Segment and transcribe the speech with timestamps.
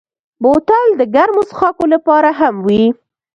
[0.41, 2.83] بوتل د ګرمو څښاکو لپاره هم وي.